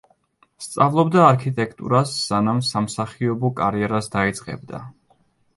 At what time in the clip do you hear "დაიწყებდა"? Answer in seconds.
4.17-4.83